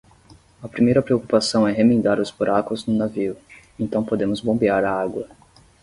[0.63, 3.37] A primeira preocupação é remendar os buracos no navio,
[3.79, 5.29] então podemos bombear a água.